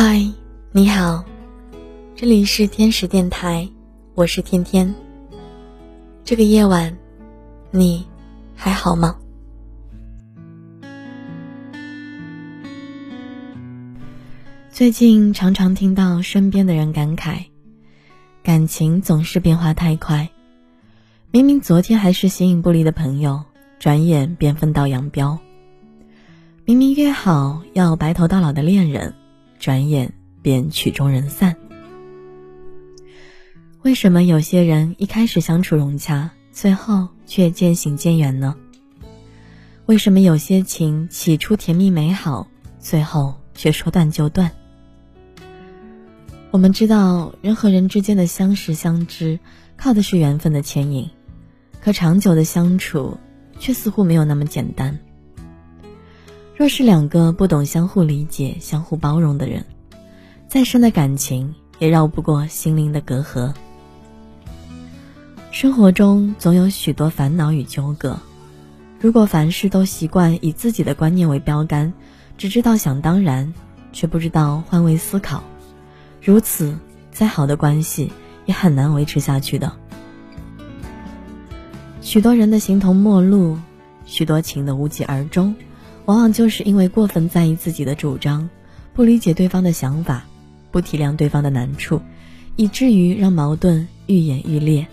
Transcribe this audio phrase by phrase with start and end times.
[0.00, 0.24] 嗨，
[0.70, 1.24] 你好，
[2.14, 3.68] 这里是天使电台，
[4.14, 4.94] 我是天天。
[6.24, 6.96] 这个夜晚，
[7.72, 8.06] 你
[8.54, 9.18] 还好吗？
[14.70, 17.46] 最近常常听到身边的人感慨，
[18.44, 20.30] 感情总是变化太快，
[21.32, 23.42] 明明昨天还是形影不离的朋友，
[23.80, 25.36] 转眼便分道扬镳；
[26.64, 29.12] 明明约好要白头到老的恋人，
[29.58, 30.12] 转眼
[30.42, 31.56] 便曲终人散。
[33.82, 38.54] 为什么有些人一开始相处融洽，最后却渐行渐远呢？
[39.86, 42.48] 为什么有些情起初甜蜜美好，
[42.78, 44.50] 最后却说断就断？
[46.50, 49.38] 我们知道，人和人之间的相识相知，
[49.76, 51.08] 靠的是缘分的牵引，
[51.80, 53.16] 可长久的相处，
[53.58, 54.98] 却似乎没有那么简单。
[56.58, 59.64] 若是两个不懂相互理解、相互包容的人，
[60.48, 63.54] 再深的感情也绕不过心灵的隔阂。
[65.52, 68.18] 生活中总有许多烦恼与纠葛，
[68.98, 71.92] 如果凡事都习惯以自己的观念为标杆，
[72.36, 73.54] 只知道想当然，
[73.92, 75.44] 却不知道换位思考。
[76.20, 76.76] 如此，
[77.12, 78.10] 再好的关系
[78.46, 79.72] 也很难维持下去的。
[82.00, 83.56] 许多人的形同陌路，
[84.06, 85.54] 许多情的无疾而终，
[86.08, 88.48] 往往就是因为过分在意自己的主张，
[88.94, 90.24] 不理解对方的想法，
[90.70, 92.00] 不体谅对方的难处，
[92.56, 94.86] 以至于让矛盾愈演愈烈。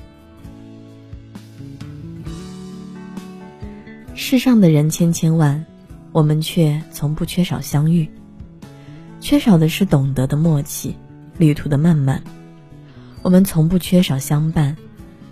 [4.14, 5.66] 世上的人千千万，
[6.12, 8.10] 我们却从不缺少相遇，
[9.22, 10.98] 缺少的是懂得的默契。
[11.38, 12.22] 旅途的漫漫，
[13.22, 14.76] 我们从不缺少相伴，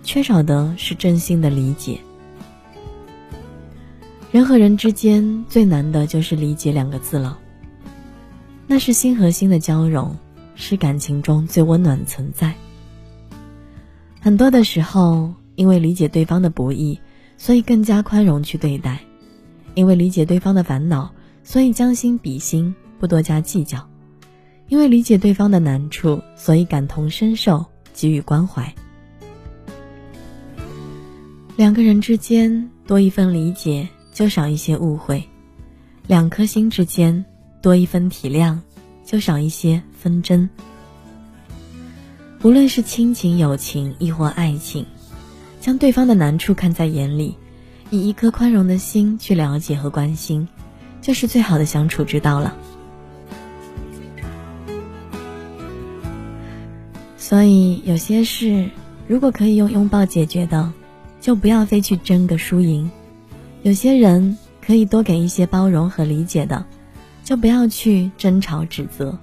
[0.02, 2.00] 缺少的是真心的理解。
[4.34, 7.38] 人和人之间最难的就是理解两个字了。
[8.66, 10.16] 那是心和心的交融，
[10.56, 12.52] 是感情中最温暖的存在。
[14.20, 16.98] 很多的时候，因为理解对方的不易，
[17.38, 18.96] 所以更加宽容去对待；
[19.76, 21.12] 因为理解对方的烦恼，
[21.44, 23.88] 所以将心比心，不多加计较。
[24.66, 28.74] 因为理解对方的难处，所以感同身受，给予关怀。
[31.54, 35.22] 两个人之间多一份理解，就少一些误会；
[36.06, 37.24] 两颗心之间
[37.60, 38.60] 多一份体谅，
[39.04, 40.48] 就少一些纷争。
[42.42, 44.86] 无论是亲情、友情，亦或爱情，
[45.60, 47.36] 将对方的难处看在眼里，
[47.90, 50.46] 以一颗宽容的心去了解和关心，
[51.02, 52.54] 就是最好的相处之道了。
[57.16, 58.70] 所以有些事，
[59.08, 60.72] 如果可以用拥抱解决的，
[61.20, 62.88] 就不要非去争个输赢；
[63.64, 66.66] 有些人可以多给一些包容和理解的，
[67.24, 69.18] 就不要去争吵指责。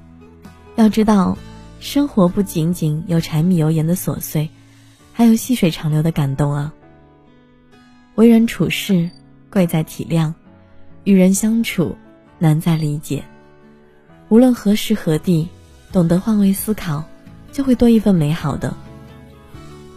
[0.75, 1.37] 要知道，
[1.79, 4.49] 生活不仅仅有柴米油盐的琐碎，
[5.13, 6.73] 还有细水长流的感动啊。
[8.15, 9.11] 为人处事，
[9.51, 10.33] 贵在体谅；
[11.03, 11.95] 与人相处，
[12.39, 13.23] 难在理解。
[14.29, 15.47] 无论何时何地，
[15.91, 17.03] 懂得换位思考。
[17.51, 18.73] 就会多一份美好的，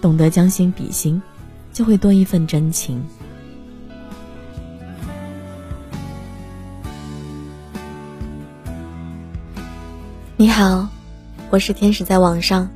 [0.03, 1.23] 懂得将心比心，
[1.73, 3.03] 就会多一份真情。
[10.45, 10.87] 你好，
[11.49, 12.69] 我是天使，在网上。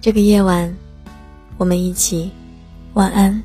[0.00, 0.74] 这个夜晚，
[1.58, 2.30] 我们一起
[2.94, 3.42] 晚安。